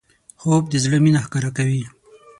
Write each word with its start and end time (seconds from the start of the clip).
خوب 0.41 0.63
د 0.69 0.73
زړه 0.83 0.97
مینه 1.03 1.19
ښکاره 1.25 1.51
کوي 1.57 1.83